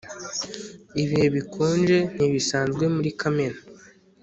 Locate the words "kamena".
3.19-3.59